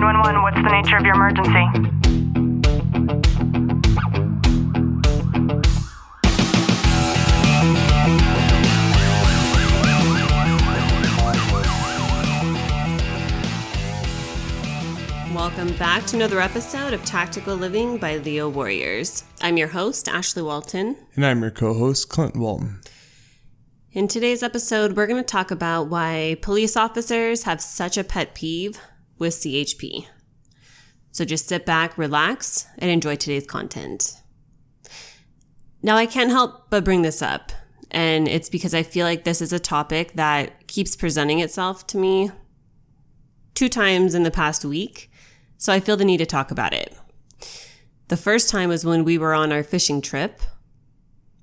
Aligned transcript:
911, 0.00 0.42
what's 0.42 0.56
the 0.56 0.70
nature 0.70 0.96
of 0.96 1.04
your 1.04 1.14
emergency? 1.14 1.50
Welcome 15.34 15.76
back 15.76 16.06
to 16.06 16.16
another 16.16 16.40
episode 16.40 16.94
of 16.94 17.04
Tactical 17.04 17.54
Living 17.54 17.98
by 17.98 18.16
LEO 18.16 18.48
Warriors. 18.48 19.24
I'm 19.42 19.58
your 19.58 19.68
host, 19.68 20.08
Ashley 20.08 20.42
Walton. 20.42 20.96
And 21.14 21.26
I'm 21.26 21.42
your 21.42 21.50
co 21.50 21.74
host, 21.74 22.08
Clint 22.08 22.36
Walton. 22.36 22.80
In 23.92 24.08
today's 24.08 24.42
episode, 24.42 24.96
we're 24.96 25.06
going 25.06 25.22
to 25.22 25.26
talk 25.26 25.50
about 25.50 25.88
why 25.88 26.38
police 26.40 26.74
officers 26.74 27.42
have 27.42 27.60
such 27.60 27.98
a 27.98 28.04
pet 28.04 28.34
peeve 28.34 28.80
with 29.20 29.34
CHP. 29.34 30.06
So 31.12 31.24
just 31.24 31.46
sit 31.46 31.66
back, 31.66 31.96
relax, 31.96 32.66
and 32.78 32.90
enjoy 32.90 33.16
today's 33.16 33.46
content. 33.46 34.20
Now, 35.82 35.96
I 35.96 36.06
can't 36.06 36.30
help 36.30 36.70
but 36.70 36.84
bring 36.84 37.02
this 37.02 37.22
up, 37.22 37.52
and 37.90 38.26
it's 38.26 38.48
because 38.48 38.74
I 38.74 38.82
feel 38.82 39.06
like 39.06 39.24
this 39.24 39.40
is 39.40 39.52
a 39.52 39.58
topic 39.58 40.12
that 40.14 40.66
keeps 40.66 40.96
presenting 40.96 41.38
itself 41.38 41.86
to 41.88 41.98
me 41.98 42.30
two 43.54 43.68
times 43.68 44.14
in 44.14 44.22
the 44.22 44.30
past 44.30 44.64
week, 44.64 45.10
so 45.56 45.72
I 45.72 45.80
feel 45.80 45.96
the 45.96 46.04
need 46.04 46.18
to 46.18 46.26
talk 46.26 46.50
about 46.50 46.72
it. 46.72 46.96
The 48.08 48.16
first 48.16 48.48
time 48.48 48.68
was 48.68 48.84
when 48.84 49.04
we 49.04 49.18
were 49.18 49.34
on 49.34 49.52
our 49.52 49.62
fishing 49.62 50.00
trip. 50.00 50.40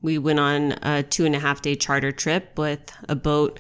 We 0.02 0.18
went 0.18 0.40
on 0.40 0.74
a 0.82 1.04
two 1.04 1.26
and 1.26 1.36
a 1.36 1.40
half 1.40 1.62
day 1.62 1.76
charter 1.76 2.12
trip 2.12 2.58
with 2.58 2.92
a 3.08 3.16
boat 3.16 3.60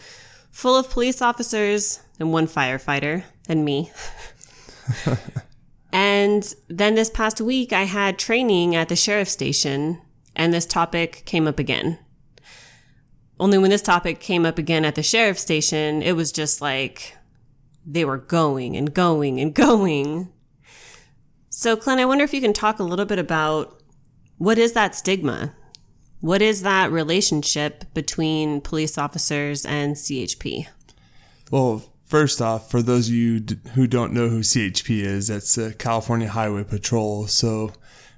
full 0.52 0.76
of 0.76 0.90
police 0.90 1.22
officers 1.22 2.02
and 2.20 2.32
one 2.32 2.48
firefighter 2.48 3.24
and 3.48 3.66
me. 3.66 3.92
and 5.92 6.54
then 6.68 6.96
this 6.96 7.10
past 7.10 7.42
week, 7.42 7.74
I 7.74 7.84
had 7.84 8.20
training 8.20 8.76
at 8.76 8.90
the 8.90 8.96
sheriff's 8.96 9.32
station, 9.32 10.02
and 10.36 10.54
this 10.54 10.66
topic 10.66 11.24
came 11.26 11.48
up 11.48 11.60
again. 11.60 12.00
Only 13.40 13.58
when 13.58 13.70
this 13.70 13.82
topic 13.82 14.20
came 14.20 14.46
up 14.46 14.58
again 14.58 14.84
at 14.84 14.96
the 14.96 15.04
sheriff's 15.04 15.42
station, 15.42 16.02
it 16.02 16.14
was 16.14 16.32
just 16.32 16.62
like 16.62 17.16
they 17.86 18.04
were 18.04 18.18
going 18.18 18.76
and 18.76 18.94
going 18.94 19.40
and 19.40 19.54
going. 19.54 20.32
So, 21.50 21.76
Clint, 21.76 22.02
I 22.02 22.06
wonder 22.06 22.24
if 22.24 22.34
you 22.34 22.42
can 22.42 22.54
talk 22.54 22.80
a 22.80 22.84
little 22.84 23.06
bit 23.06 23.20
about 23.20 23.82
what 24.38 24.58
is 24.58 24.74
that 24.74 24.96
stigma? 24.96 25.56
What 26.20 26.42
is 26.42 26.64
that 26.64 26.92
relationship 26.92 27.86
between 27.94 28.62
police 28.62 28.98
officers 28.98 29.66
and 29.66 29.96
CHP? 29.96 30.68
Well, 31.52 31.84
first 32.08 32.42
off, 32.42 32.72
for 32.72 32.82
those 32.82 33.10
of 33.10 33.14
you 33.14 33.44
who 33.76 33.86
don't 33.86 34.14
know 34.14 34.30
who 34.30 34.40
CHP 34.40 35.02
is, 35.02 35.28
that's 35.28 35.58
uh, 35.58 35.74
California 35.78 36.30
Highway 36.30 36.64
Patrol. 36.64 37.28
So 37.28 37.74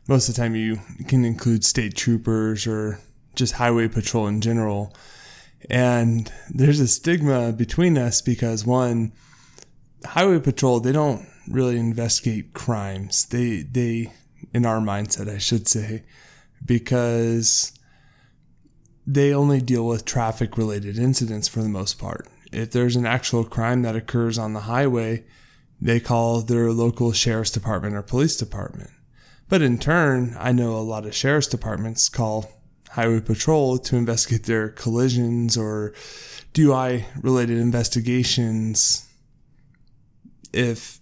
most 0.08 0.30
of 0.30 0.36
the 0.36 0.42
time 0.42 0.56
you 0.56 0.80
can 1.08 1.26
include 1.26 1.64
state 1.64 1.96
troopers 1.96 2.66
or 2.66 3.00
just 3.36 3.54
highway 3.54 3.88
patrol 3.88 4.28
in 4.28 4.42
general. 4.42 4.94
And 5.70 6.32
there's 6.50 6.80
a 6.80 6.88
stigma 6.88 7.52
between 7.52 7.98
us 7.98 8.22
because 8.22 8.66
one, 8.66 9.12
highway 10.04 10.40
patrol, 10.40 10.80
they 10.80 10.92
don't 10.92 11.28
really 11.48 11.78
investigate 11.78 12.54
crimes. 12.54 13.26
They, 13.26 13.62
they, 13.62 14.14
in 14.54 14.66
our 14.66 14.80
mindset, 14.80 15.30
I 15.30 15.38
should 15.38 15.68
say, 15.68 16.06
because 16.66 17.72
they 19.06 19.34
only 19.34 19.62
deal 19.62 19.86
with 19.86 20.06
traffic 20.06 20.58
related 20.58 20.98
incidents 20.98 21.48
for 21.48 21.62
the 21.62 21.70
most 21.70 22.00
part. 22.00 22.28
If 22.52 22.72
there's 22.72 22.96
an 22.96 23.06
actual 23.06 23.44
crime 23.44 23.84
that 23.84 23.96
occurs 23.96 24.38
on 24.38 24.54
the 24.54 24.62
highway, 24.62 25.26
they 25.82 26.00
call 26.00 26.42
their 26.42 26.72
local 26.72 27.12
sheriff's 27.12 27.52
department 27.52 27.96
or 27.96 28.02
police 28.02 28.36
department. 28.38 28.90
But 29.48 29.62
in 29.62 29.78
turn, 29.78 30.36
I 30.40 30.52
know 30.52 30.76
a 30.76 30.80
lot 30.80 31.06
of 31.06 31.16
sheriff's 31.16 31.48
departments 31.48 32.10
call 32.10 32.52
highway 32.92 33.22
patrol 33.22 33.78
to 33.78 33.96
investigate 33.96 34.46
their 34.46 34.70
collisions 34.70 35.58
or 35.58 35.94
DUI 36.54 37.06
related 37.22 37.58
investigations 37.58 39.08
if 40.52 41.00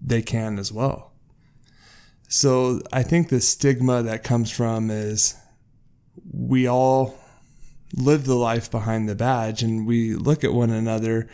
they 0.00 0.22
can 0.22 0.58
as 0.58 0.72
well. 0.72 1.12
So 2.28 2.80
I 2.92 3.02
think 3.02 3.28
the 3.28 3.40
stigma 3.40 4.02
that 4.02 4.24
comes 4.24 4.50
from 4.50 4.90
is 4.90 5.36
we 6.32 6.66
all 6.66 7.14
live 7.94 8.24
the 8.24 8.34
life 8.34 8.70
behind 8.70 9.08
the 9.08 9.14
badge 9.14 9.62
and 9.62 9.86
we 9.86 10.14
look 10.14 10.42
at 10.42 10.52
one 10.52 10.70
another 10.70 11.28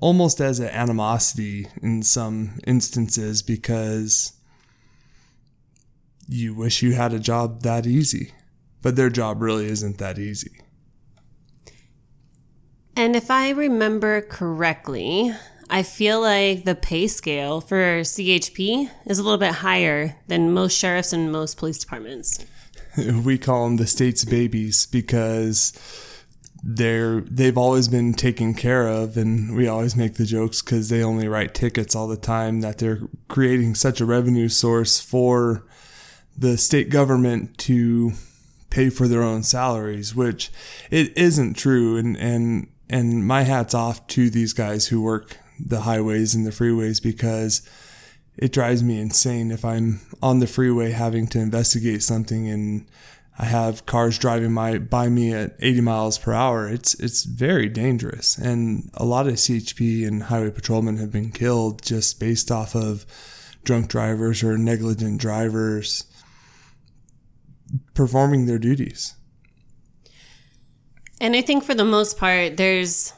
almost 0.00 0.40
as 0.40 0.58
an 0.58 0.68
animosity 0.68 1.68
in 1.82 2.02
some 2.02 2.58
instances 2.66 3.42
because 3.42 4.32
you 6.28 6.54
wish 6.54 6.82
you 6.82 6.94
had 6.94 7.12
a 7.12 7.18
job 7.18 7.62
that 7.62 7.86
easy, 7.86 8.32
but 8.80 8.96
their 8.96 9.10
job 9.10 9.42
really 9.42 9.66
isn't 9.66 9.98
that 9.98 10.18
easy. 10.18 10.60
And 12.96 13.16
if 13.16 13.30
I 13.30 13.50
remember 13.50 14.20
correctly, 14.20 15.34
I 15.70 15.82
feel 15.82 16.20
like 16.20 16.64
the 16.64 16.74
pay 16.74 17.06
scale 17.06 17.60
for 17.60 18.00
CHP 18.00 18.90
is 19.06 19.18
a 19.18 19.22
little 19.22 19.38
bit 19.38 19.54
higher 19.54 20.16
than 20.26 20.52
most 20.52 20.76
sheriffs 20.76 21.12
and 21.12 21.32
most 21.32 21.56
police 21.56 21.78
departments. 21.78 22.38
We 23.24 23.38
call 23.38 23.64
them 23.64 23.76
the 23.76 23.86
state's 23.86 24.24
babies 24.24 24.86
because 24.86 25.72
they're 26.62 27.22
they've 27.22 27.58
always 27.58 27.88
been 27.88 28.14
taken 28.14 28.54
care 28.54 28.86
of 28.86 29.16
and 29.16 29.56
we 29.56 29.66
always 29.66 29.96
make 29.96 30.14
the 30.14 30.24
jokes 30.24 30.62
cuz 30.62 30.88
they 30.88 31.02
only 31.02 31.26
write 31.26 31.54
tickets 31.54 31.96
all 31.96 32.06
the 32.06 32.16
time 32.16 32.60
that 32.60 32.78
they're 32.78 33.00
creating 33.28 33.74
such 33.74 34.00
a 34.00 34.06
revenue 34.06 34.48
source 34.48 35.00
for 35.00 35.64
the 36.38 36.56
state 36.56 36.88
government 36.88 37.58
to 37.58 38.12
pay 38.70 38.88
for 38.90 39.08
their 39.08 39.22
own 39.22 39.42
salaries 39.42 40.14
which 40.14 40.50
it 40.90 41.16
isn't 41.16 41.54
true 41.54 41.96
and 41.96 42.16
and 42.16 42.68
and 42.88 43.26
my 43.26 43.42
hat's 43.42 43.74
off 43.74 44.06
to 44.06 44.30
these 44.30 44.52
guys 44.52 44.86
who 44.86 45.00
work 45.00 45.38
the 45.58 45.80
highways 45.80 46.34
and 46.34 46.46
the 46.46 46.50
freeways 46.50 47.02
because 47.02 47.62
it 48.36 48.52
drives 48.52 48.82
me 48.82 49.00
insane 49.00 49.50
if 49.50 49.64
I'm 49.64 50.00
on 50.22 50.40
the 50.40 50.46
freeway 50.46 50.90
having 50.90 51.26
to 51.28 51.38
investigate 51.38 52.02
something 52.02 52.48
and 52.48 52.86
I 53.38 53.46
have 53.46 53.86
cars 53.86 54.18
driving 54.18 54.52
my 54.52 54.78
by 54.78 55.08
me 55.08 55.32
at 55.32 55.56
80 55.58 55.80
miles 55.80 56.18
per 56.18 56.32
hour. 56.32 56.68
It's 56.68 56.94
it's 56.94 57.24
very 57.24 57.68
dangerous, 57.68 58.36
and 58.36 58.90
a 58.94 59.04
lot 59.04 59.26
of 59.26 59.34
CHP 59.34 60.06
and 60.06 60.24
highway 60.24 60.50
patrolmen 60.50 60.98
have 60.98 61.10
been 61.10 61.30
killed 61.30 61.82
just 61.82 62.20
based 62.20 62.50
off 62.50 62.76
of 62.76 63.06
drunk 63.64 63.88
drivers 63.88 64.42
or 64.42 64.58
negligent 64.58 65.18
drivers 65.18 66.04
performing 67.94 68.46
their 68.46 68.58
duties. 68.58 69.14
And 71.20 71.34
I 71.34 71.40
think 71.40 71.64
for 71.64 71.74
the 71.74 71.84
most 71.84 72.18
part, 72.18 72.58
there's 72.58 73.14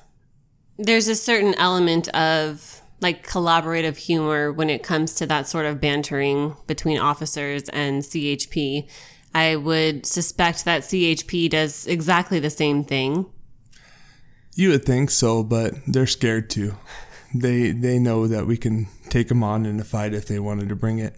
there's 0.79 1.09
a 1.09 1.17
certain 1.17 1.55
element 1.55 2.09
of 2.09 2.74
like 3.05 3.29
collaborative 3.29 3.99
humor 3.99 4.51
when 4.51 4.71
it 4.71 4.83
comes 4.83 5.15
to 5.15 5.27
that 5.27 5.47
sort 5.47 5.67
of 5.67 5.79
bantering 5.79 6.57
between 6.67 6.99
officers 6.99 7.69
and 7.69 8.03
CHP. 8.03 8.89
I 9.35 9.57
would 9.57 10.07
suspect 10.07 10.65
that 10.65 10.83
CHP 10.83 11.51
does 11.51 11.87
exactly 11.87 12.41
the 12.41 12.49
same 12.49 12.83
thing. 12.83 13.27
You 14.57 14.71
would 14.71 14.87
think 14.87 15.11
so, 15.11 15.43
but 15.43 15.75
they're 15.87 16.07
scared 16.07 16.49
too. 16.49 16.77
They 17.35 17.73
they 17.73 17.99
know 17.99 18.27
that 18.27 18.47
we 18.47 18.57
can 18.57 18.87
take 19.11 19.29
them 19.29 19.43
on 19.43 19.67
in 19.67 19.79
a 19.79 19.85
fight 19.85 20.15
if 20.15 20.27
they 20.27 20.39
wanted 20.39 20.71
to 20.71 20.77
bring 20.77 20.99
it. 20.99 21.15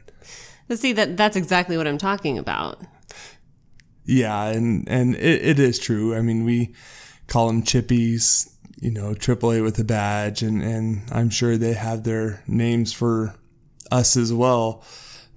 But 0.67 0.81
see 0.81 0.93
that 0.95 1.17
that's 1.17 1.37
exactly 1.37 1.77
what 1.77 1.87
I'm 1.87 1.99
talking 1.99 2.37
about. 2.37 2.81
Yeah, 4.05 4.47
and 4.47 4.89
and 4.89 5.15
it, 5.15 5.43
it 5.45 5.59
is 5.61 5.79
true. 5.79 6.17
I 6.17 6.23
mean, 6.23 6.45
we 6.45 6.75
call 7.27 7.49
them 7.49 7.63
chippies, 7.63 8.56
you 8.77 8.91
know, 8.91 9.15
AAA 9.15 9.63
with 9.63 9.79
a 9.79 9.85
badge, 9.85 10.43
and 10.43 10.63
and 10.63 11.03
I'm 11.11 11.31
sure 11.31 11.57
they 11.57 11.75
have 11.75 12.05
their 12.05 12.43
names 12.47 12.93
for 12.93 13.35
us 13.91 14.17
as 14.17 14.33
well. 14.33 14.85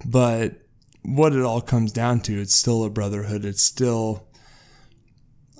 But 0.04 0.54
what 1.02 1.32
it 1.32 1.42
all 1.42 1.60
comes 1.60 1.92
down 1.92 2.20
to, 2.20 2.40
it's 2.40 2.54
still 2.54 2.84
a 2.84 2.90
brotherhood. 2.90 3.44
It's 3.44 3.62
still 3.62 4.26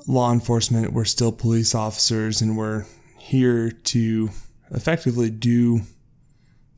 law 0.06 0.32
enforcement. 0.32 0.92
We're 0.92 1.04
still 1.04 1.32
police 1.32 1.74
officers, 1.74 2.42
and 2.42 2.56
we're 2.56 2.84
here 3.18 3.70
to 3.70 4.30
effectively 4.70 5.30
do 5.30 5.82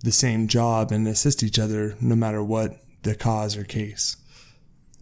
the 0.02 0.12
same 0.12 0.48
job 0.48 0.90
and 0.90 1.06
assist 1.06 1.42
each 1.42 1.58
other, 1.58 1.96
no 2.00 2.14
matter 2.14 2.42
what 2.42 2.82
the 3.02 3.14
cause 3.14 3.56
or 3.56 3.64
case. 3.64 4.16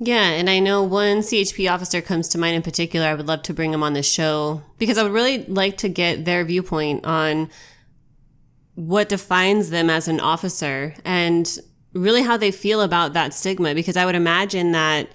Yeah, 0.02 0.31
and 0.31 0.49
I 0.49 0.61
know 0.61 0.82
one 0.82 1.19
CHP 1.19 1.70
officer 1.70 2.00
comes 2.00 2.29
to 2.31 2.38
mind 2.38 2.56
in 2.56 2.62
particular. 2.62 3.06
I 3.06 3.14
would 3.14 3.29
love 3.29 3.43
to 3.43 3.55
bring 3.55 3.75
him 3.75 3.82
on 3.82 3.93
the 3.93 4.02
show 4.02 4.62
because 4.79 4.97
I 4.97 5.02
would 5.02 5.12
really 5.12 5.44
like 5.44 5.76
to 5.79 5.91
get 5.91 6.25
their 6.25 6.43
viewpoint 6.43 7.05
on 7.05 7.50
what 8.76 9.11
defines 9.11 9.69
them 9.69 9.91
as 9.91 10.08
an 10.08 10.19
officer 10.19 10.94
and 11.05 11.58
really 11.93 12.23
how 12.23 12.38
they 12.38 12.50
feel 12.50 12.81
about 12.81 13.12
that 13.12 13.35
stigma. 13.35 13.75
Because 13.75 13.99
I 13.99 14.06
would 14.06 14.14
imagine 14.14 14.73
that 14.73 15.11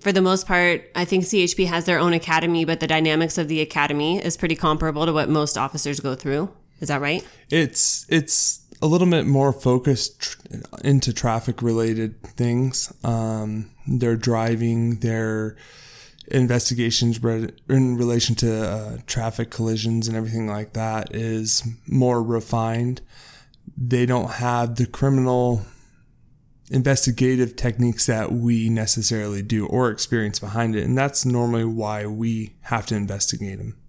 for 0.00 0.12
the 0.12 0.22
most 0.22 0.46
part, 0.46 0.88
I 0.94 1.04
think 1.04 1.24
CHP 1.24 1.66
has 1.66 1.84
their 1.84 1.98
own 1.98 2.12
academy, 2.12 2.64
but 2.64 2.78
the 2.78 2.86
dynamics 2.86 3.38
of 3.38 3.48
the 3.48 3.60
academy 3.60 4.22
is 4.22 4.36
pretty 4.36 4.54
comparable 4.54 5.04
to 5.04 5.12
what 5.12 5.28
most 5.28 5.58
officers 5.58 5.98
go 5.98 6.14
through. 6.14 6.54
Is 6.78 6.88
that 6.88 7.00
right? 7.00 7.26
It's 7.50 8.06
it's 8.08 8.60
a 8.82 8.86
little 8.86 9.08
bit 9.08 9.26
more 9.26 9.52
focused 9.52 10.20
tr- 10.20 10.38
into 10.82 11.12
traffic 11.12 11.62
related 11.62 12.22
things. 12.22 12.92
Um, 13.04 13.70
their 13.86 14.16
driving, 14.16 15.00
their 15.00 15.56
investigations 16.28 17.22
re- 17.22 17.50
in 17.68 17.96
relation 17.96 18.34
to 18.36 18.68
uh, 18.68 18.98
traffic 19.06 19.50
collisions 19.50 20.08
and 20.08 20.16
everything 20.16 20.46
like 20.46 20.72
that 20.74 21.14
is 21.14 21.66
more 21.86 22.22
refined. 22.22 23.00
They 23.76 24.06
don't 24.06 24.32
have 24.32 24.76
the 24.76 24.86
criminal 24.86 25.62
investigative 26.70 27.56
techniques 27.56 28.06
that 28.06 28.32
we 28.32 28.68
necessarily 28.68 29.42
do 29.42 29.66
or 29.66 29.90
experience 29.90 30.38
behind 30.38 30.76
it. 30.76 30.84
And 30.84 30.96
that's 30.96 31.26
normally 31.26 31.64
why 31.64 32.06
we 32.06 32.54
have 32.62 32.86
to 32.86 32.94
investigate 32.94 33.58
them. 33.58 33.79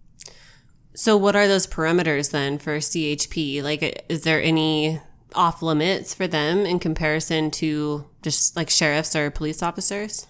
So, 0.94 1.16
what 1.16 1.36
are 1.36 1.48
those 1.48 1.68
parameters 1.68 2.32
then 2.32 2.58
for 2.58 2.78
CHP? 2.78 3.64
Like, 3.64 4.06
is 4.10 4.24
there 4.24 4.42
any 4.42 5.00
off 5.34 5.62
limits 5.62 6.14
for 6.14 6.28
them 6.28 6.66
in 6.66 6.80
comparison 6.80 7.50
to 7.52 8.06
just 8.22 8.56
like 8.56 8.70
sheriffs 8.70 9.16
or 9.16 9.32
police 9.32 9.64
officers? 9.64 10.28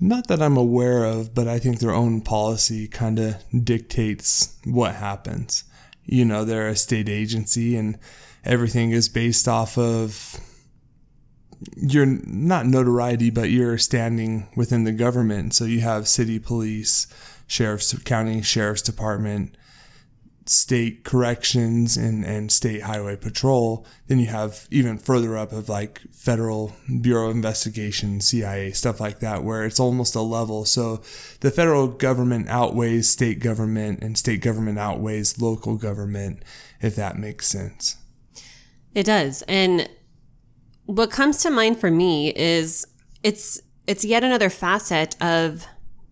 Not 0.00 0.28
that 0.28 0.42
I'm 0.42 0.56
aware 0.56 1.04
of, 1.04 1.34
but 1.34 1.48
I 1.48 1.58
think 1.58 1.78
their 1.78 1.94
own 1.94 2.20
policy 2.20 2.86
kind 2.86 3.18
of 3.18 3.36
dictates 3.64 4.56
what 4.64 4.94
happens. 4.96 5.64
You 6.04 6.24
know, 6.24 6.44
they're 6.44 6.68
a 6.68 6.76
state 6.76 7.08
agency 7.08 7.76
and 7.76 7.98
everything 8.44 8.92
is 8.92 9.08
based 9.08 9.48
off 9.48 9.76
of 9.76 10.38
your 11.76 12.06
not 12.06 12.66
notoriety, 12.66 13.30
but 13.30 13.50
your 13.50 13.76
standing 13.78 14.48
within 14.54 14.84
the 14.84 14.92
government. 14.92 15.54
So 15.54 15.64
you 15.64 15.80
have 15.80 16.06
city 16.06 16.38
police, 16.38 17.08
sheriff's, 17.48 17.92
county 18.04 18.42
sheriff's 18.42 18.82
department, 18.82 19.56
state 20.50 21.04
corrections 21.04 21.96
and, 21.96 22.24
and 22.24 22.50
state 22.50 22.82
highway 22.82 23.16
patrol. 23.16 23.86
Then 24.06 24.18
you 24.18 24.26
have 24.26 24.66
even 24.70 24.98
further 24.98 25.36
up 25.36 25.52
of 25.52 25.68
like 25.68 26.00
federal 26.12 26.74
bureau 27.00 27.28
of 27.28 27.36
investigation, 27.36 28.20
CIA, 28.20 28.72
stuff 28.72 29.00
like 29.00 29.20
that, 29.20 29.44
where 29.44 29.64
it's 29.64 29.80
almost 29.80 30.14
a 30.14 30.20
level. 30.20 30.64
So 30.64 31.02
the 31.40 31.50
federal 31.50 31.88
government 31.88 32.48
outweighs 32.48 33.08
state 33.08 33.40
government 33.40 34.02
and 34.02 34.16
state 34.16 34.40
government 34.40 34.78
outweighs 34.78 35.40
local 35.40 35.76
government, 35.76 36.42
if 36.80 36.96
that 36.96 37.18
makes 37.18 37.46
sense. 37.46 37.96
It 38.94 39.04
does. 39.04 39.42
And 39.42 39.88
what 40.86 41.10
comes 41.10 41.42
to 41.42 41.50
mind 41.50 41.78
for 41.78 41.90
me 41.90 42.32
is 42.34 42.86
it's 43.22 43.60
it's 43.86 44.04
yet 44.04 44.24
another 44.24 44.50
facet 44.50 45.16
of 45.22 45.66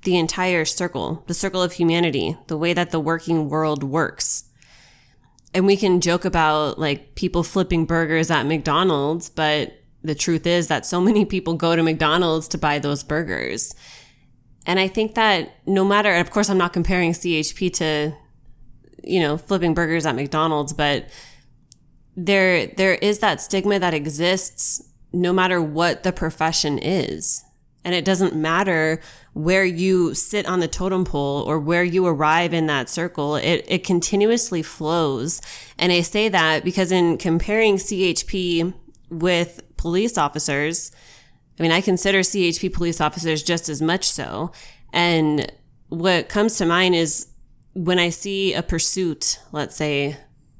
the 0.06 0.16
entire 0.16 0.64
circle, 0.64 1.24
the 1.26 1.34
circle 1.34 1.60
of 1.60 1.72
humanity, 1.72 2.38
the 2.46 2.56
way 2.56 2.72
that 2.72 2.92
the 2.92 3.00
working 3.00 3.50
world 3.50 3.82
works. 3.82 4.44
And 5.52 5.66
we 5.66 5.76
can 5.76 6.00
joke 6.00 6.24
about 6.24 6.78
like 6.78 7.16
people 7.16 7.42
flipping 7.42 7.86
burgers 7.86 8.30
at 8.30 8.46
McDonald's, 8.46 9.28
but 9.28 9.72
the 10.02 10.14
truth 10.14 10.46
is 10.46 10.68
that 10.68 10.86
so 10.86 11.00
many 11.00 11.24
people 11.24 11.54
go 11.54 11.74
to 11.74 11.82
McDonald's 11.82 12.46
to 12.48 12.58
buy 12.58 12.78
those 12.78 13.02
burgers. 13.02 13.74
And 14.64 14.78
I 14.78 14.86
think 14.86 15.16
that 15.16 15.56
no 15.66 15.84
matter, 15.84 16.14
of 16.14 16.30
course, 16.30 16.48
I'm 16.48 16.58
not 16.58 16.72
comparing 16.72 17.10
CHP 17.10 17.72
to, 17.74 18.14
you 19.02 19.18
know, 19.18 19.36
flipping 19.36 19.74
burgers 19.74 20.06
at 20.06 20.14
McDonald's, 20.14 20.72
but 20.72 21.08
there, 22.16 22.68
there 22.68 22.94
is 22.94 23.18
that 23.18 23.40
stigma 23.40 23.80
that 23.80 23.92
exists 23.92 24.88
no 25.12 25.32
matter 25.32 25.60
what 25.60 26.04
the 26.04 26.12
profession 26.12 26.78
is. 26.78 27.42
And 27.84 27.92
it 27.92 28.04
doesn't 28.04 28.36
matter 28.36 29.00
where 29.36 29.66
you 29.66 30.14
sit 30.14 30.46
on 30.46 30.60
the 30.60 30.66
totem 30.66 31.04
pole 31.04 31.42
or 31.42 31.60
where 31.60 31.84
you 31.84 32.06
arrive 32.06 32.54
in 32.54 32.66
that 32.68 32.88
circle. 32.88 33.36
It, 33.36 33.66
it 33.68 33.84
continuously 33.84 34.62
flows. 34.62 35.42
And 35.76 35.92
I 35.92 36.00
say 36.00 36.30
that 36.30 36.64
because 36.64 36.90
in 36.90 37.18
comparing 37.18 37.76
CHP 37.76 38.72
with 39.10 39.60
police 39.76 40.16
officers, 40.16 40.90
I 41.60 41.62
mean, 41.62 41.70
I 41.70 41.82
consider 41.82 42.20
CHP 42.20 42.72
police 42.72 42.98
officers 42.98 43.42
just 43.42 43.68
as 43.68 43.82
much 43.82 44.08
so. 44.08 44.52
And 44.90 45.52
what 45.90 46.30
comes 46.30 46.56
to 46.56 46.64
mind 46.64 46.94
is 46.94 47.26
when 47.74 47.98
I 47.98 48.08
see 48.08 48.54
a 48.54 48.62
pursuit, 48.62 49.38
let's 49.52 49.76
say 49.76 50.16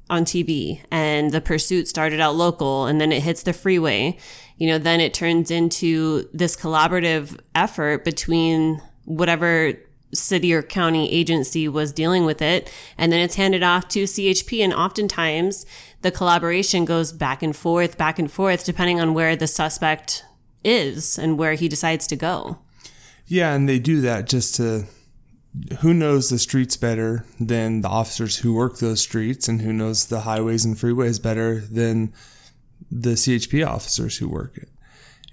on 0.07 0.23
TV, 0.23 0.81
and 0.91 1.31
the 1.31 1.41
pursuit 1.41 1.87
started 1.87 2.19
out 2.19 2.35
local 2.35 2.85
and 2.85 3.01
then 3.01 3.11
it 3.11 3.23
hits 3.23 3.41
the 3.41 3.53
freeway 3.53 4.19
you 4.57 4.67
know, 4.67 4.77
then 4.77 4.99
it 4.99 5.13
turns 5.13 5.51
into 5.51 6.27
this 6.33 6.55
collaborative 6.55 7.39
effort 7.55 8.03
between 8.03 8.81
whatever 9.05 9.73
city 10.13 10.53
or 10.53 10.63
county 10.63 11.11
agency 11.11 11.67
was 11.67 11.91
dealing 11.91 12.25
with 12.25 12.41
it. 12.41 12.71
And 12.97 13.11
then 13.11 13.19
it's 13.19 13.35
handed 13.35 13.63
off 13.63 13.87
to 13.89 14.03
CHP. 14.03 14.63
And 14.63 14.73
oftentimes 14.73 15.65
the 16.01 16.11
collaboration 16.11 16.85
goes 16.85 17.11
back 17.11 17.43
and 17.43 17.55
forth, 17.55 17.97
back 17.97 18.17
and 18.19 18.31
forth, 18.31 18.65
depending 18.65 18.99
on 18.99 19.13
where 19.13 19.35
the 19.35 19.47
suspect 19.47 20.23
is 20.63 21.17
and 21.17 21.37
where 21.37 21.53
he 21.53 21.67
decides 21.67 22.07
to 22.07 22.15
go. 22.15 22.59
Yeah. 23.27 23.53
And 23.53 23.67
they 23.67 23.79
do 23.79 24.01
that 24.01 24.27
just 24.27 24.55
to, 24.55 24.85
who 25.79 25.93
knows 25.93 26.29
the 26.29 26.39
streets 26.39 26.77
better 26.77 27.25
than 27.39 27.81
the 27.81 27.89
officers 27.89 28.37
who 28.37 28.53
work 28.53 28.77
those 28.77 29.01
streets 29.01 29.47
and 29.47 29.61
who 29.61 29.73
knows 29.73 30.05
the 30.05 30.21
highways 30.21 30.65
and 30.65 30.75
freeways 30.75 31.21
better 31.21 31.59
than 31.59 32.13
the 32.91 33.11
CHP 33.11 33.65
officers 33.65 34.17
who 34.17 34.29
work 34.29 34.57
it. 34.57 34.69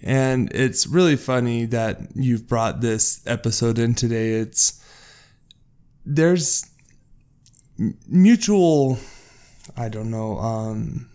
And 0.03 0.53
it's 0.53 0.87
really 0.87 1.17
funny 1.17 1.65
that 1.67 1.99
you've 2.15 2.47
brought 2.47 2.81
this 2.81 3.23
episode 3.27 3.79
in 3.79 3.95
today. 3.95 4.33
It's 4.33 4.85
there's 6.05 6.67
mutual, 8.06 8.99
I 9.77 9.89
don't 9.89 10.11
know, 10.11 10.39
um, 10.39 11.09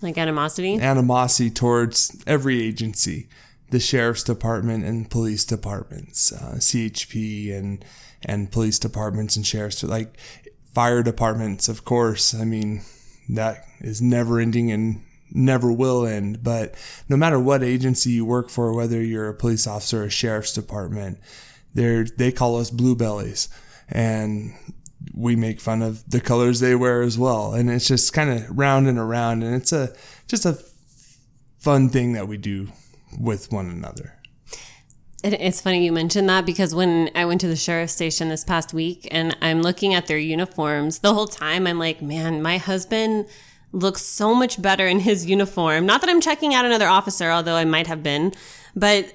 like 0.00 0.18
animosity, 0.18 0.80
animosity 0.80 1.50
towards 1.50 2.20
every 2.26 2.60
agency, 2.60 3.28
the 3.70 3.78
sheriff's 3.78 4.24
department 4.24 4.84
and 4.84 5.08
police 5.08 5.44
departments, 5.44 6.32
uh, 6.32 6.56
CHP 6.56 7.56
and 7.56 7.84
and 8.24 8.50
police 8.50 8.78
departments 8.80 9.36
and 9.36 9.46
sheriffs, 9.46 9.84
like 9.84 10.16
fire 10.74 11.02
departments, 11.02 11.68
of 11.68 11.84
course. 11.84 12.34
I 12.34 12.44
mean, 12.44 12.82
that 13.28 13.64
is 13.80 14.02
never 14.02 14.40
ending 14.40 14.72
and 14.72 15.02
never 15.34 15.72
will 15.72 16.06
end. 16.06 16.42
But 16.42 16.74
no 17.08 17.16
matter 17.16 17.38
what 17.38 17.62
agency 17.62 18.10
you 18.10 18.24
work 18.24 18.50
for, 18.50 18.74
whether 18.74 19.02
you're 19.02 19.28
a 19.28 19.34
police 19.34 19.66
officer 19.66 20.02
or 20.02 20.06
a 20.06 20.10
sheriff's 20.10 20.52
department, 20.52 21.18
they 21.74 22.04
they 22.16 22.32
call 22.32 22.58
us 22.58 22.70
blue 22.70 22.94
bellies, 22.94 23.48
and 23.88 24.54
we 25.14 25.36
make 25.36 25.60
fun 25.60 25.82
of 25.82 26.08
the 26.08 26.20
colors 26.20 26.60
they 26.60 26.74
wear 26.74 27.02
as 27.02 27.18
well. 27.18 27.54
And 27.54 27.70
it's 27.70 27.88
just 27.88 28.12
kind 28.12 28.30
of 28.30 28.56
round 28.56 28.86
and 28.86 28.98
around, 28.98 29.42
and 29.42 29.54
it's 29.54 29.72
a 29.72 29.94
just 30.28 30.44
a 30.46 30.58
fun 31.58 31.88
thing 31.88 32.12
that 32.12 32.28
we 32.28 32.36
do 32.36 32.68
with 33.18 33.52
one 33.52 33.68
another. 33.70 34.18
It's 35.24 35.60
funny 35.60 35.84
you 35.84 35.92
mentioned 35.92 36.28
that 36.28 36.44
because 36.44 36.74
when 36.74 37.08
I 37.14 37.24
went 37.26 37.40
to 37.42 37.46
the 37.46 37.54
sheriff's 37.54 37.92
station 37.92 38.28
this 38.28 38.42
past 38.42 38.74
week 38.74 39.06
and 39.12 39.36
I'm 39.40 39.62
looking 39.62 39.94
at 39.94 40.08
their 40.08 40.18
uniforms, 40.18 40.98
the 40.98 41.14
whole 41.14 41.28
time 41.28 41.68
I'm 41.68 41.78
like, 41.78 42.02
man, 42.02 42.42
my 42.42 42.58
husband 42.58 43.26
looks 43.72 44.02
so 44.02 44.34
much 44.34 44.60
better 44.60 44.86
in 44.86 45.00
his 45.00 45.26
uniform. 45.26 45.86
Not 45.86 46.00
that 46.02 46.10
I'm 46.10 46.20
checking 46.20 46.54
out 46.54 46.64
another 46.64 46.86
officer, 46.86 47.30
although 47.30 47.56
I 47.56 47.64
might 47.64 47.86
have 47.86 48.02
been, 48.02 48.32
but 48.76 49.12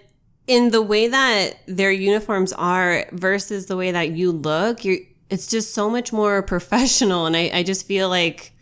in 0.47 0.71
the 0.71 0.81
way 0.81 1.07
that 1.07 1.59
their 1.67 1.91
uniforms 1.91 2.53
are 2.53 3.05
versus 3.11 3.67
the 3.67 3.77
way 3.77 3.91
that 3.91 4.11
you 4.11 4.31
look, 4.31 4.83
you're, 4.83 4.99
it's 5.29 5.47
just 5.47 5.73
so 5.73 5.89
much 5.89 6.11
more 6.11 6.41
professional. 6.43 7.25
And 7.25 7.35
I, 7.35 7.51
I 7.53 7.63
just 7.63 7.85
feel 7.85 8.09
like 8.09 8.53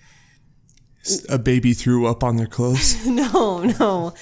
a 1.29 1.37
baby 1.37 1.73
threw 1.73 2.07
up 2.07 2.23
on 2.23 2.37
their 2.37 2.47
clothes. 2.47 3.05
no, 3.07 3.59
no. 3.61 4.13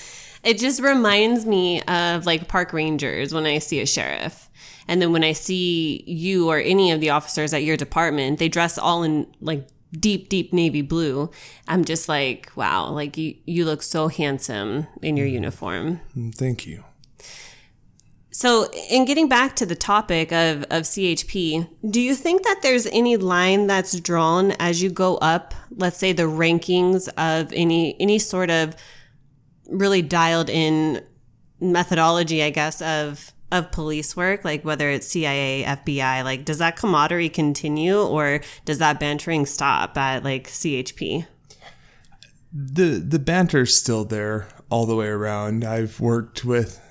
It 0.44 0.60
just 0.60 0.82
reminds 0.82 1.46
me 1.46 1.82
of 1.84 2.26
like 2.26 2.50
park 2.50 2.74
rangers 2.74 3.34
when 3.34 3.46
I 3.46 3.60
see 3.60 3.80
a 3.80 3.86
sheriff. 3.86 4.50
And 4.88 5.02
then 5.02 5.14
when 5.14 5.24
I 5.24 5.32
see 5.32 6.04
you 6.06 6.50
or 6.50 6.58
any 6.58 6.92
of 6.92 7.00
the 7.00 7.12
officers 7.12 7.54
at 7.54 7.64
your 7.64 7.78
department, 7.78 8.40
they 8.40 8.50
dress 8.50 8.78
all 8.78 9.04
in 9.04 9.28
like 9.40 9.66
deep, 10.00 10.30
deep 10.30 10.54
navy 10.54 10.82
blue. 10.82 11.30
I'm 11.68 11.86
just 11.86 12.10
like, 12.10 12.52
wow, 12.56 12.90
like 12.90 13.18
you, 13.18 13.36
you 13.46 13.66
look 13.66 13.82
so 13.82 14.08
handsome 14.08 14.88
in 15.02 15.18
your 15.18 15.28
uniform. 15.28 16.02
Mm, 16.16 16.34
thank 16.36 16.66
you. 16.66 16.84
So, 18.32 18.68
in 18.90 19.06
getting 19.06 19.30
back 19.30 19.56
to 19.58 19.66
the 19.66 19.76
topic 19.76 20.32
of, 20.32 20.64
of 20.64 20.84
CHP, 20.84 21.70
do 21.88 22.02
you 22.02 22.16
think 22.16 22.44
that 22.44 22.62
there's 22.64 22.88
any 22.88 23.16
line 23.16 23.68
that's 23.68 24.00
drawn 24.00 24.52
as 24.54 24.82
you 24.82 24.90
go 24.90 25.18
up, 25.18 25.54
let's 25.78 25.98
say 25.98 26.14
the 26.14 26.24
rankings 26.24 27.08
of 27.16 27.54
any 27.54 27.96
any 28.02 28.18
sort 28.18 28.50
of 28.50 28.76
really 29.68 30.02
dialed 30.02 30.50
in 30.50 31.04
methodology, 31.60 32.42
I 32.42 32.50
guess, 32.50 32.82
of 32.82 33.33
of 33.54 33.72
police 33.72 34.16
work, 34.16 34.44
like 34.44 34.66
whether 34.66 34.90
it's 34.90 35.08
CIA, 35.08 35.64
FBI, 35.64 36.24
like 36.24 36.44
does 36.44 36.58
that 36.58 36.76
camaraderie 36.76 37.30
continue 37.30 38.02
or 38.02 38.42
does 38.66 38.80
that 38.80 39.00
bantering 39.00 39.46
stop 39.46 39.98
at 39.98 40.24
like 40.24 40.48
CHP? 40.48 41.26
The 42.52 43.04
the 43.06 43.20
banter's 43.20 43.76
still 43.76 44.06
there 44.06 44.48
all 44.70 44.86
the 44.86 44.96
way 44.96 45.08
around. 45.08 45.64
I've 45.64 46.00
worked 46.00 46.44
with 46.44 46.82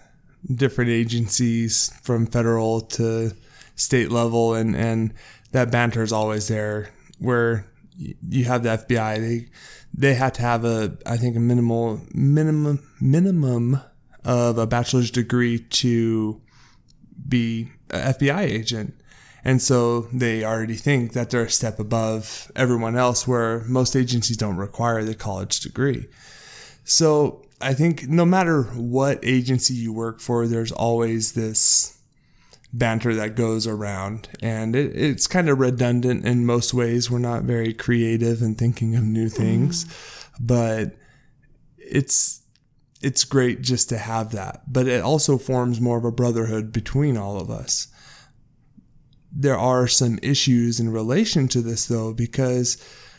different 0.55 0.91
agencies 0.91 1.93
from 2.03 2.27
federal 2.27 2.81
to 2.81 3.33
state 3.75 4.11
level 4.11 4.55
and 4.55 4.77
and 4.77 5.13
that 5.51 5.71
banter 5.71 6.03
is 6.03 6.13
always 6.13 6.49
there 6.49 6.91
where 7.19 7.67
you 7.97 8.45
have 8.45 8.63
the 8.63 8.71
FBI 8.71 9.19
they 9.19 9.49
they 9.95 10.15
had 10.15 10.35
to 10.35 10.43
have 10.43 10.65
a, 10.65 10.97
I 11.05 11.17
think, 11.17 11.37
a 11.37 11.41
minimal 11.41 12.01
minimum 12.15 12.83
minimum 13.01 13.81
of 14.25 14.59
a 14.59 14.67
bachelor's 14.67 15.11
degree 15.11 15.59
to 15.59 16.41
be 17.33 17.73
an 17.91 18.15
FBI 18.15 18.43
agent. 18.43 18.95
And 19.45 19.61
so 19.61 20.03
they 20.13 20.45
already 20.45 20.77
think 20.77 21.15
that 21.15 21.31
they're 21.31 21.47
a 21.47 21.51
step 21.51 21.81
above 21.81 22.53
everyone 22.55 22.97
else, 22.97 23.27
where 23.27 23.65
most 23.65 23.97
agencies 23.97 24.37
don't 24.37 24.57
require 24.57 25.03
the 25.03 25.17
college 25.17 25.59
degree. 25.61 26.07
So 26.85 27.45
I 27.61 27.75
think 27.75 28.07
no 28.09 28.25
matter 28.25 28.63
what 28.63 29.19
agency 29.25 29.75
you 29.75 29.93
work 29.93 30.21
for, 30.21 30.47
there's 30.47 30.71
always 30.71 31.33
this 31.33 31.99
banter 32.73 33.15
that 33.15 33.35
goes 33.35 33.67
around, 33.67 34.29
and 34.41 34.77
it, 34.77 34.95
it's 34.95 35.27
kind 35.27 35.49
of 35.49 35.59
redundant 35.59 36.25
in 36.25 36.47
most 36.47 36.73
ways. 36.73 37.11
We're 37.11 37.19
not 37.19 37.43
very 37.43 37.75
creative 37.75 38.43
in 38.43 38.55
thinking 38.55 38.95
of 38.95 39.03
new 39.03 39.29
things, 39.29 39.85
mm. 39.85 40.35
but 40.41 40.97
it's 41.79 42.42
it's 43.03 43.25
great 43.25 43.63
just 43.63 43.89
to 43.89 43.99
have 43.99 44.33
that. 44.33 44.73
But 44.73 44.89
it 44.89 45.03
also 45.03 45.39
forms 45.39 45.81
more 45.81 45.99
of 45.99 46.05
a 46.05 46.13
brotherhood 46.13 46.73
between 46.73 47.17
all 47.17 47.41
of 47.41 47.51
us. 47.51 47.89
There 49.31 49.59
are 49.59 49.87
some 49.89 50.19
issues 50.23 50.79
in 50.79 50.91
relation 50.91 51.49
to 51.49 51.63
this 51.63 51.87
though, 51.87 52.13
because 52.13 52.77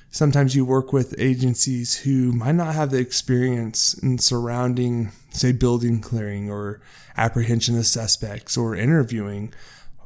sometimes 0.09 0.55
you 0.55 0.63
work 0.63 0.93
with 0.93 1.15
agencies 1.17 2.01
who 2.01 2.31
might 2.31 2.53
not 2.53 2.75
have 2.75 2.91
the 2.91 2.99
experience 2.99 3.95
in 3.95 4.19
surrounding, 4.19 5.11
say, 5.31 5.51
building 5.51 5.99
clearing 5.99 6.51
or 6.51 6.81
apprehension 7.17 7.77
of 7.77 7.85
suspects 7.87 8.55
or 8.55 8.75
interviewing. 8.75 9.51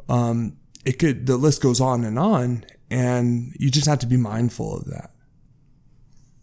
Um, 0.07 0.57
it 0.85 0.93
could, 0.93 1.27
the 1.27 1.35
list 1.35 1.61
goes 1.61 1.81
on 1.81 2.05
and 2.05 2.17
on, 2.17 2.65
and 2.89 3.53
you 3.59 3.69
just 3.69 3.87
have 3.87 3.99
to 3.99 4.07
be 4.07 4.15
mindful 4.15 4.77
of 4.77 4.85
that. 4.85 5.11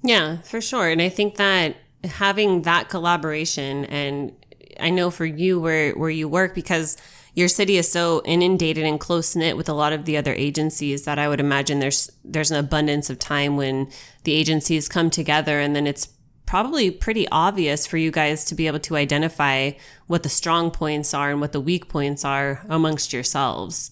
Yeah, 0.03 0.43
for 0.43 0.61
sure. 0.61 0.91
And 0.91 1.01
I 1.01 1.09
think 1.09 1.37
that 1.37 1.77
having 2.05 2.63
that 2.63 2.89
collaboration, 2.89 3.85
and 3.87 4.33
I 4.81 4.91
know 4.91 5.11
for 5.11 5.25
you 5.25 5.61
where, 5.61 5.93
where 5.93 6.11
you 6.11 6.29
work, 6.29 6.55
because 6.55 6.97
your 7.35 7.49
city 7.49 7.77
is 7.77 7.91
so 7.91 8.23
inundated 8.25 8.85
and 8.85 9.01
close 9.01 9.35
knit 9.35 9.57
with 9.57 9.69
a 9.69 9.75
lot 9.75 9.93
of 9.93 10.05
the 10.05 10.17
other 10.17 10.33
agencies 10.35 11.05
that 11.05 11.19
I 11.19 11.29
would 11.29 11.41
imagine 11.41 11.81
there's 11.81 12.11
there's 12.25 12.53
an 12.53 12.57
abundance 12.57 13.11
of 13.11 13.19
time 13.19 13.57
when 13.57 13.91
the 14.23 14.33
agencies 14.33 14.89
come 14.89 15.11
together 15.11 15.59
and 15.59 15.75
then 15.75 15.87
it's 15.87 16.09
probably 16.47 16.91
pretty 16.91 17.27
obvious 17.29 17.87
for 17.87 17.97
you 17.97 18.11
guys 18.11 18.45
to 18.45 18.55
be 18.55 18.67
able 18.67 18.79
to 18.79 18.97
identify 18.97 19.73
what 20.07 20.23
the 20.23 20.29
strong 20.29 20.71
points 20.71 21.13
are 21.13 21.31
and 21.31 21.41
what 21.41 21.53
the 21.53 21.61
weak 21.61 21.89
points 21.89 22.25
are 22.25 22.65
amongst 22.69 23.13
yourselves. 23.13 23.91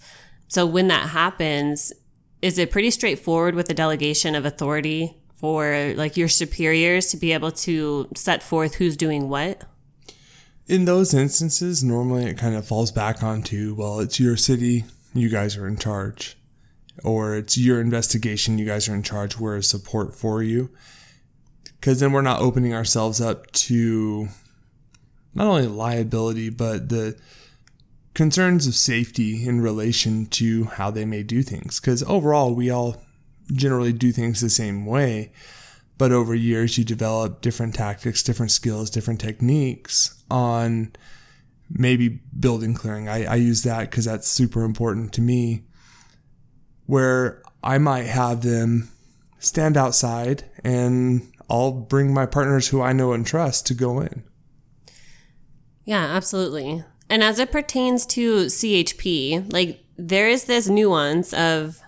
So 0.48 0.66
when 0.66 0.88
that 0.88 1.08
happens, 1.08 1.92
is 2.42 2.58
it 2.58 2.70
pretty 2.70 2.90
straightforward 2.90 3.54
with 3.54 3.68
the 3.68 3.74
delegation 3.74 4.34
of 4.34 4.44
authority 4.44 5.16
for 5.42 5.92
like 5.98 6.16
your 6.16 6.28
superiors 6.28 7.08
to 7.08 7.18
be 7.18 7.32
able 7.32 7.52
to 7.52 8.08
set 8.16 8.42
forth 8.42 8.76
who's 8.76 8.96
doing 8.96 9.28
what? 9.28 9.64
in 10.66 10.84
those 10.84 11.12
instances, 11.12 11.82
normally 11.82 12.24
it 12.24 12.38
kind 12.38 12.54
of 12.54 12.66
falls 12.66 12.92
back 12.92 13.22
onto, 13.22 13.74
well, 13.74 14.00
it's 14.00 14.20
your 14.20 14.36
city, 14.36 14.84
you 15.12 15.28
guys 15.28 15.56
are 15.56 15.66
in 15.66 15.76
charge. 15.76 16.36
Or 17.04 17.36
it's 17.36 17.58
your 17.58 17.80
investigation, 17.80 18.58
you 18.58 18.66
guys 18.66 18.88
are 18.88 18.94
in 18.94 19.02
charge, 19.02 19.38
we're 19.38 19.56
a 19.56 19.62
support 19.62 20.14
for 20.14 20.42
you. 20.42 20.70
Because 21.80 22.00
then 22.00 22.12
we're 22.12 22.22
not 22.22 22.40
opening 22.40 22.74
ourselves 22.74 23.20
up 23.20 23.50
to 23.52 24.28
not 25.34 25.46
only 25.46 25.66
liability, 25.66 26.48
but 26.48 26.90
the 26.90 27.18
concerns 28.14 28.66
of 28.66 28.74
safety 28.74 29.46
in 29.46 29.60
relation 29.60 30.26
to 30.26 30.64
how 30.64 30.90
they 30.90 31.04
may 31.04 31.22
do 31.22 31.42
things. 31.42 31.80
Because 31.80 32.02
overall, 32.04 32.54
we 32.54 32.70
all 32.70 33.02
generally 33.52 33.92
do 33.92 34.12
things 34.12 34.40
the 34.40 34.50
same 34.50 34.86
way. 34.86 35.32
But 35.98 36.12
over 36.12 36.34
years, 36.34 36.78
you 36.78 36.84
develop 36.84 37.40
different 37.40 37.74
tactics, 37.74 38.22
different 38.22 38.50
skills, 38.50 38.90
different 38.90 39.20
techniques 39.20 40.22
on 40.30 40.92
maybe 41.70 42.20
building 42.38 42.74
clearing. 42.74 43.08
I, 43.08 43.24
I 43.24 43.34
use 43.36 43.62
that 43.62 43.90
because 43.90 44.04
that's 44.04 44.28
super 44.28 44.64
important 44.64 45.12
to 45.14 45.20
me. 45.20 45.64
Where 46.86 47.42
I 47.62 47.78
might 47.78 48.06
have 48.06 48.42
them 48.42 48.90
stand 49.38 49.76
outside 49.76 50.44
and 50.64 51.32
I'll 51.48 51.72
bring 51.72 52.12
my 52.12 52.26
partners 52.26 52.68
who 52.68 52.80
I 52.80 52.92
know 52.92 53.12
and 53.12 53.26
trust 53.26 53.66
to 53.66 53.74
go 53.74 54.00
in. 54.00 54.24
Yeah, 55.84 56.04
absolutely. 56.04 56.84
And 57.08 57.22
as 57.22 57.38
it 57.38 57.52
pertains 57.52 58.06
to 58.06 58.46
CHP, 58.46 59.52
like 59.52 59.84
there 59.96 60.28
is 60.28 60.44
this 60.44 60.68
nuance 60.68 61.32
of 61.34 61.80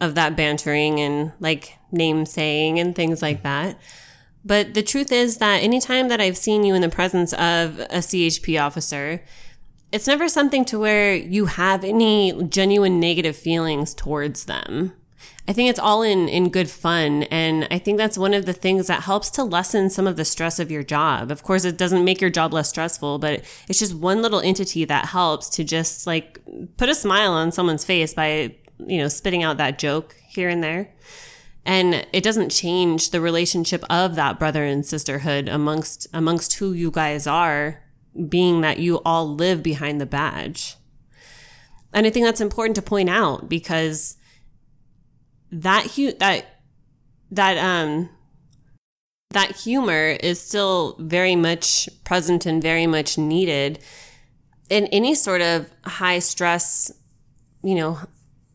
of 0.00 0.14
that 0.14 0.36
bantering 0.36 1.00
and 1.00 1.32
like 1.40 1.78
name 1.90 2.26
saying 2.26 2.78
and 2.78 2.94
things 2.94 3.22
like 3.22 3.42
that. 3.42 3.78
But 4.44 4.74
the 4.74 4.82
truth 4.82 5.10
is 5.10 5.38
that 5.38 5.62
anytime 5.62 6.08
that 6.08 6.20
I've 6.20 6.36
seen 6.36 6.64
you 6.64 6.74
in 6.74 6.82
the 6.82 6.88
presence 6.88 7.32
of 7.32 7.80
a 7.80 7.98
CHP 7.98 8.62
officer, 8.62 9.22
it's 9.90 10.06
never 10.06 10.28
something 10.28 10.64
to 10.66 10.78
where 10.78 11.14
you 11.14 11.46
have 11.46 11.82
any 11.84 12.44
genuine 12.44 13.00
negative 13.00 13.36
feelings 13.36 13.94
towards 13.94 14.44
them. 14.44 14.92
I 15.48 15.52
think 15.52 15.70
it's 15.70 15.78
all 15.78 16.02
in, 16.02 16.28
in 16.28 16.50
good 16.50 16.68
fun. 16.68 17.24
And 17.24 17.68
I 17.70 17.78
think 17.78 17.98
that's 17.98 18.18
one 18.18 18.34
of 18.34 18.46
the 18.46 18.52
things 18.52 18.88
that 18.88 19.04
helps 19.04 19.30
to 19.30 19.44
lessen 19.44 19.90
some 19.90 20.06
of 20.06 20.16
the 20.16 20.24
stress 20.24 20.58
of 20.58 20.70
your 20.70 20.82
job. 20.82 21.30
Of 21.30 21.42
course, 21.42 21.64
it 21.64 21.76
doesn't 21.76 22.04
make 22.04 22.20
your 22.20 22.30
job 22.30 22.52
less 22.52 22.68
stressful, 22.68 23.18
but 23.18 23.44
it's 23.68 23.78
just 23.78 23.94
one 23.94 24.22
little 24.22 24.40
entity 24.40 24.84
that 24.84 25.06
helps 25.06 25.48
to 25.50 25.64
just 25.64 26.06
like 26.06 26.40
put 26.76 26.88
a 26.88 26.94
smile 26.94 27.32
on 27.32 27.52
someone's 27.52 27.84
face 27.84 28.12
by, 28.12 28.56
you 28.78 28.98
know, 28.98 29.08
spitting 29.08 29.42
out 29.42 29.56
that 29.58 29.78
joke 29.78 30.16
here 30.28 30.48
and 30.48 30.62
there. 30.62 30.94
And 31.64 32.06
it 32.12 32.22
doesn't 32.22 32.50
change 32.50 33.10
the 33.10 33.20
relationship 33.20 33.82
of 33.90 34.14
that 34.14 34.38
brother 34.38 34.64
and 34.64 34.86
sisterhood 34.86 35.48
amongst 35.48 36.06
amongst 36.12 36.54
who 36.54 36.72
you 36.72 36.90
guys 36.90 37.26
are, 37.26 37.82
being 38.28 38.60
that 38.60 38.78
you 38.78 39.00
all 39.04 39.34
live 39.34 39.62
behind 39.62 40.00
the 40.00 40.06
badge. 40.06 40.76
And 41.92 42.06
I 42.06 42.10
think 42.10 42.24
that's 42.24 42.40
important 42.40 42.76
to 42.76 42.82
point 42.82 43.08
out 43.08 43.48
because 43.48 44.16
that 45.50 45.92
hu- 45.92 46.12
that 46.12 46.60
that 47.30 47.58
um 47.58 48.10
that 49.30 49.56
humor 49.56 50.16
is 50.20 50.40
still 50.40 50.96
very 51.00 51.34
much 51.34 51.88
present 52.04 52.46
and 52.46 52.62
very 52.62 52.86
much 52.86 53.18
needed 53.18 53.80
in 54.70 54.86
any 54.86 55.14
sort 55.14 55.40
of 55.40 55.70
high 55.84 56.18
stress, 56.18 56.92
you 57.62 57.74
know, 57.74 57.98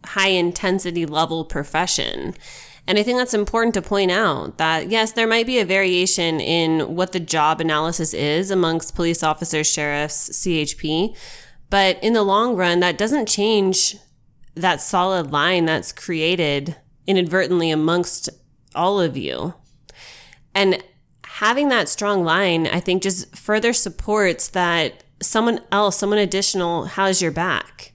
high 0.05 0.29
intensity 0.29 1.05
level 1.05 1.45
profession. 1.45 2.35
And 2.87 2.97
I 2.97 3.03
think 3.03 3.17
that's 3.17 3.33
important 3.33 3.73
to 3.75 3.81
point 3.81 4.11
out 4.11 4.57
that 4.57 4.89
yes, 4.89 5.11
there 5.13 5.27
might 5.27 5.45
be 5.45 5.59
a 5.59 5.65
variation 5.65 6.39
in 6.39 6.95
what 6.95 7.11
the 7.11 7.19
job 7.19 7.61
analysis 7.61 8.13
is 8.13 8.51
amongst 8.51 8.95
police 8.95 9.23
officers, 9.23 9.71
sheriffs, 9.71 10.29
CHP, 10.29 11.15
but 11.69 12.03
in 12.03 12.13
the 12.13 12.23
long 12.23 12.55
run, 12.55 12.79
that 12.81 12.97
doesn't 12.97 13.27
change 13.27 13.95
that 14.55 14.81
solid 14.81 15.31
line 15.31 15.65
that's 15.65 15.93
created 15.93 16.75
inadvertently 17.07 17.71
amongst 17.71 18.29
all 18.75 18.99
of 18.99 19.15
you. 19.15 19.53
And 20.53 20.83
having 21.25 21.69
that 21.69 21.87
strong 21.87 22.23
line, 22.23 22.67
I 22.67 22.79
think 22.79 23.03
just 23.03 23.35
further 23.35 23.73
supports 23.73 24.49
that 24.49 25.03
someone 25.21 25.61
else, 25.71 25.97
someone 25.97 26.19
additional 26.19 26.85
has 26.85 27.21
your 27.21 27.31
back. 27.31 27.90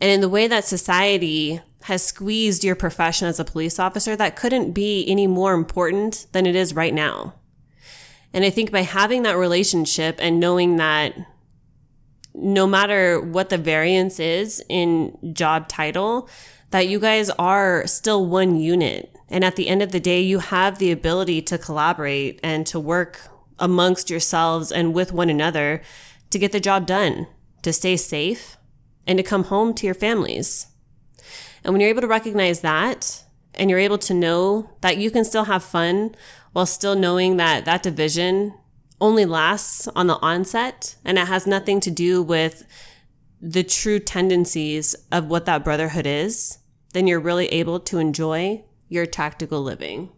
And 0.00 0.10
in 0.10 0.20
the 0.20 0.28
way 0.28 0.46
that 0.46 0.64
society 0.64 1.60
has 1.82 2.04
squeezed 2.04 2.64
your 2.64 2.76
profession 2.76 3.28
as 3.28 3.40
a 3.40 3.44
police 3.44 3.78
officer, 3.78 4.14
that 4.16 4.36
couldn't 4.36 4.72
be 4.72 5.04
any 5.08 5.26
more 5.26 5.54
important 5.54 6.26
than 6.32 6.46
it 6.46 6.54
is 6.54 6.74
right 6.74 6.94
now. 6.94 7.34
And 8.32 8.44
I 8.44 8.50
think 8.50 8.70
by 8.70 8.82
having 8.82 9.22
that 9.22 9.36
relationship 9.36 10.18
and 10.20 10.38
knowing 10.38 10.76
that 10.76 11.14
no 12.34 12.66
matter 12.66 13.20
what 13.20 13.48
the 13.48 13.58
variance 13.58 14.20
is 14.20 14.62
in 14.68 15.16
job 15.32 15.68
title, 15.68 16.28
that 16.70 16.88
you 16.88 17.00
guys 17.00 17.30
are 17.30 17.86
still 17.86 18.26
one 18.26 18.60
unit. 18.60 19.16
And 19.30 19.44
at 19.44 19.56
the 19.56 19.68
end 19.68 19.82
of 19.82 19.92
the 19.92 20.00
day, 20.00 20.20
you 20.20 20.38
have 20.38 20.78
the 20.78 20.92
ability 20.92 21.42
to 21.42 21.58
collaborate 21.58 22.38
and 22.42 22.66
to 22.66 22.78
work 22.78 23.28
amongst 23.58 24.10
yourselves 24.10 24.70
and 24.70 24.94
with 24.94 25.12
one 25.12 25.30
another 25.30 25.82
to 26.30 26.38
get 26.38 26.52
the 26.52 26.60
job 26.60 26.86
done, 26.86 27.26
to 27.62 27.72
stay 27.72 27.96
safe, 27.96 28.57
and 29.08 29.16
to 29.16 29.24
come 29.24 29.44
home 29.44 29.72
to 29.74 29.86
your 29.86 29.94
families. 29.94 30.68
And 31.64 31.72
when 31.72 31.80
you're 31.80 31.90
able 31.90 32.02
to 32.02 32.06
recognize 32.06 32.60
that 32.60 33.24
and 33.54 33.68
you're 33.70 33.78
able 33.78 33.98
to 33.98 34.14
know 34.14 34.70
that 34.82 34.98
you 34.98 35.10
can 35.10 35.24
still 35.24 35.44
have 35.44 35.64
fun 35.64 36.14
while 36.52 36.66
still 36.66 36.94
knowing 36.94 37.38
that 37.38 37.64
that 37.64 37.82
division 37.82 38.54
only 39.00 39.24
lasts 39.24 39.88
on 39.88 40.06
the 40.06 40.18
onset 40.18 40.96
and 41.04 41.18
it 41.18 41.26
has 41.26 41.46
nothing 41.46 41.80
to 41.80 41.90
do 41.90 42.22
with 42.22 42.64
the 43.40 43.62
true 43.62 43.98
tendencies 43.98 44.94
of 45.10 45.26
what 45.26 45.46
that 45.46 45.64
brotherhood 45.64 46.06
is, 46.06 46.58
then 46.92 47.06
you're 47.06 47.20
really 47.20 47.46
able 47.46 47.80
to 47.80 47.98
enjoy 47.98 48.62
your 48.88 49.06
tactical 49.06 49.62
living. 49.62 50.10